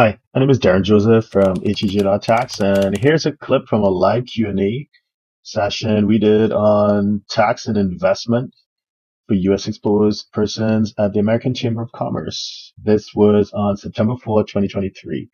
[0.00, 4.24] Hi, my name is Derren Joseph from HTJ.tax, and here's a clip from a live
[4.24, 4.88] Q&A
[5.42, 8.54] session we did on tax and investment
[9.28, 9.68] for U.S.
[9.68, 12.72] exposed persons at the American Chamber of Commerce.
[12.82, 15.28] This was on September 4, 2023.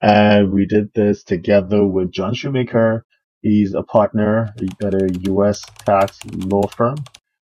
[0.00, 3.04] And we did this together with John Shoemaker.
[3.42, 5.62] He's a partner at a U.S.
[5.84, 6.96] tax law firm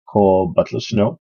[0.07, 1.19] called Butler Snow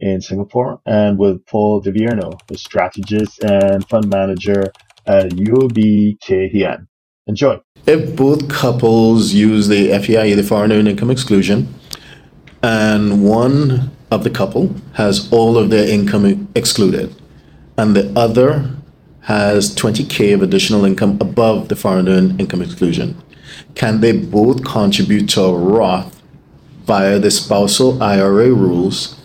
[0.00, 4.72] in Singapore, and with Paul DeVierno, a strategist and fund manager
[5.06, 6.86] at UOB Kay Hian.
[7.26, 7.60] Enjoy.
[7.86, 11.74] If both couples use the FEIE, the foreign earned income exclusion,
[12.62, 17.14] and one of the couple has all of their income excluded,
[17.76, 18.70] and the other
[19.22, 23.20] has 20K of additional income above the foreign earned income exclusion,
[23.74, 26.22] can they both contribute to a Roth
[26.84, 29.19] via the spousal IRA rules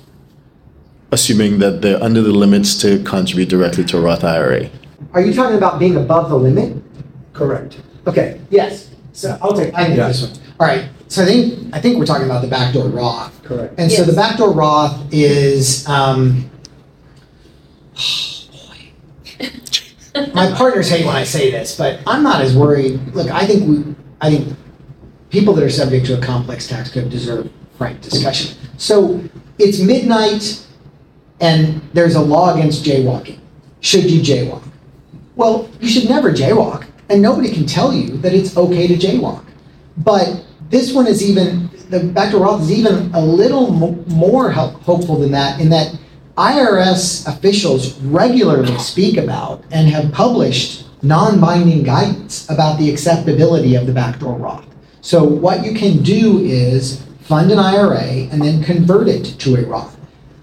[1.16, 4.70] assuming that they're under the limits to contribute directly to a Roth IRA.
[5.14, 6.84] Are you talking about being above the limit?
[7.32, 7.80] Correct.
[8.06, 8.92] Okay, yes.
[9.14, 10.10] So I'll take, I think Yeah.
[10.10, 10.32] this one.
[10.60, 13.32] All right, so I think, I think we're talking about the backdoor Roth.
[13.44, 13.76] Correct.
[13.78, 16.50] And so the backdoor Roth is, um,
[18.52, 19.40] boy.
[20.34, 23.00] my partners hate when I say this, but I'm not as worried.
[23.14, 24.54] Look, I think we, I think
[25.30, 28.58] people that are subject to a complex tax code deserve frank discussion.
[28.78, 29.22] So
[29.58, 30.65] it's midnight
[31.40, 33.40] and there's a law against jaywalking.
[33.82, 34.64] Should you jaywalk?
[35.36, 39.46] Well, you should never jaywalk, and nobody can tell you that it's okay to jaywalk.
[39.98, 44.52] But this one is even, the back backdoor Roth is even a little mo- more
[44.52, 45.98] help, hopeful than that, in that
[46.38, 53.94] IRS officials regularly speak about and have published non-binding guidance about the acceptability of the
[53.94, 54.66] backdoor Roth.
[55.02, 59.66] So what you can do is fund an IRA and then convert it to a
[59.66, 59.95] Roth.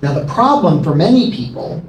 [0.02, 1.82] Now the problem for many people,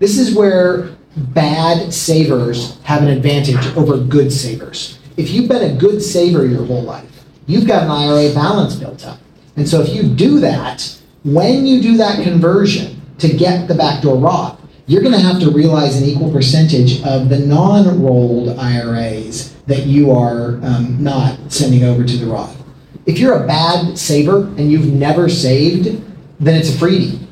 [0.00, 4.98] this is where bad savers have an advantage over good savers.
[5.16, 9.06] If you've been a good saver your whole life, you've got an IRA balance built
[9.06, 9.20] up.
[9.56, 14.16] And so if you do that, when you do that conversion to get the backdoor
[14.16, 19.86] Roth, you're going to have to realize an equal percentage of the non-rolled IRAs that
[19.86, 22.62] you are um, not sending over to the Roth.
[23.06, 26.02] If you're a bad saver and you've never saved,
[26.38, 27.25] then it's a freebie.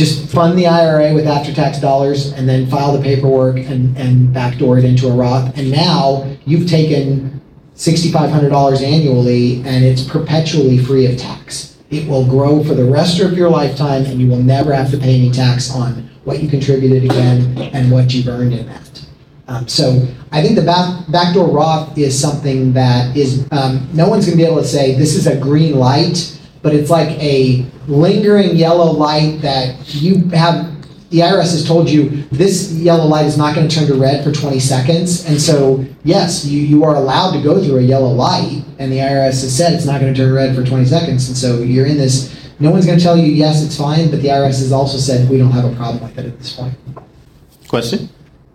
[0.00, 4.78] Just fund the IRA with after-tax dollars and then file the paperwork and, and backdoor
[4.78, 5.54] it into a Roth.
[5.58, 7.38] And now you've taken
[7.76, 11.76] $6,500 annually and it's perpetually free of tax.
[11.90, 14.96] It will grow for the rest of your lifetime and you will never have to
[14.96, 19.04] pay any tax on what you contributed again and what you've earned in that.
[19.48, 24.24] Um, so I think the back, backdoor Roth is something that is, um, no one's
[24.24, 27.64] going to be able to say this is a green light, but it's like a
[27.86, 30.78] lingering yellow light that you have.
[31.10, 34.22] The IRS has told you this yellow light is not going to turn to red
[34.22, 35.26] for 20 seconds.
[35.26, 38.98] And so, yes, you, you are allowed to go through a yellow light, and the
[38.98, 41.26] IRS has said it's not going to turn red for 20 seconds.
[41.26, 44.22] And so you're in this, no one's going to tell you, yes, it's fine, but
[44.22, 46.74] the IRS has also said we don't have a problem with it at this point.
[47.66, 48.08] Question?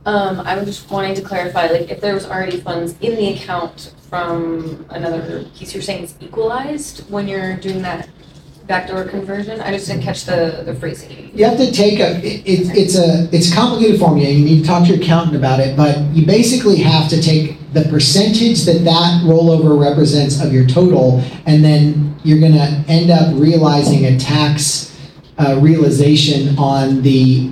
[0.06, 3.34] Um, I was just wanting to clarify, like, if there was already funds in the
[3.34, 8.08] account from another piece, you're saying it's equalized when you're doing that
[8.68, 9.62] backdoor conversion?
[9.62, 11.32] I just didn't catch the, the phrasing.
[11.38, 14.62] You have to take a, it, it- it's a, it's a complicated formula, you need
[14.62, 18.64] to talk to your accountant about it, but you basically have to take the percentage
[18.66, 24.18] that that rollover represents of your total, and then you're gonna end up realizing a
[24.20, 24.98] tax
[25.38, 27.52] uh, realization on the